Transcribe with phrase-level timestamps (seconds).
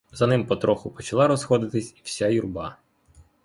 [0.11, 2.77] За ним потроху почала розходитись і вся юрба.